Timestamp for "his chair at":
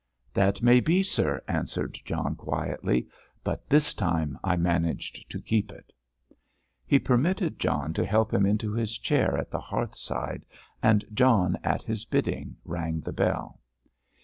8.71-9.51